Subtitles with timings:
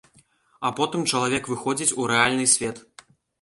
[0.69, 2.83] А потым чалавек выходзіць у рэальны свет.